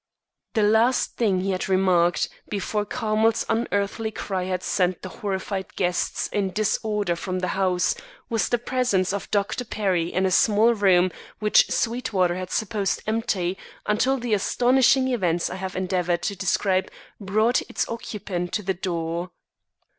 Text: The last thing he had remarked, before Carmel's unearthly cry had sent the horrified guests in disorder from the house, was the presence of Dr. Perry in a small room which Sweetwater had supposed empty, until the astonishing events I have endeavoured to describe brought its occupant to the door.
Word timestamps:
The 0.55 0.63
last 0.63 1.15
thing 1.15 1.41
he 1.41 1.51
had 1.51 1.69
remarked, 1.69 2.27
before 2.49 2.85
Carmel's 2.85 3.45
unearthly 3.47 4.09
cry 4.09 4.45
had 4.45 4.63
sent 4.63 5.03
the 5.03 5.09
horrified 5.09 5.75
guests 5.75 6.25
in 6.29 6.49
disorder 6.53 7.15
from 7.15 7.37
the 7.37 7.49
house, 7.49 7.93
was 8.27 8.49
the 8.49 8.57
presence 8.57 9.13
of 9.13 9.29
Dr. 9.29 9.63
Perry 9.63 10.11
in 10.11 10.25
a 10.25 10.31
small 10.31 10.73
room 10.73 11.11
which 11.37 11.69
Sweetwater 11.69 12.33
had 12.33 12.49
supposed 12.49 13.03
empty, 13.05 13.59
until 13.85 14.17
the 14.17 14.33
astonishing 14.33 15.07
events 15.07 15.51
I 15.51 15.57
have 15.57 15.75
endeavoured 15.75 16.23
to 16.23 16.35
describe 16.35 16.89
brought 17.19 17.61
its 17.69 17.87
occupant 17.87 18.53
to 18.53 18.63
the 18.63 18.73
door. 18.73 19.29